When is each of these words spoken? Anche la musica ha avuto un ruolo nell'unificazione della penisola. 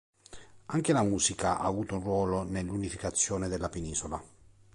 Anche 0.65 0.93
la 0.93 1.03
musica 1.03 1.59
ha 1.59 1.65
avuto 1.65 1.93
un 1.97 2.01
ruolo 2.01 2.41
nell'unificazione 2.41 3.47
della 3.47 3.69
penisola. 3.69 4.19